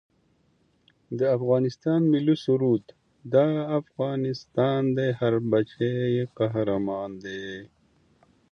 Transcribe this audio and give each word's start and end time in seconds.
د 1.19 1.21
افغانستان 1.37 1.99
ملي 2.13 2.35
سرود 2.45 2.85
دا 3.33 3.47
افغانستان 3.79 4.81
دی 4.97 5.09
هر 5.19 5.33
بچه 5.51 5.89
یې 6.15 6.23
قهرمان 6.37 7.09
دی 7.23 7.45